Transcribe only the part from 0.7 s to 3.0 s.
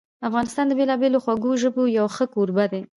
بېلابېلو خوږو ژبو یو ښه کوربه ده.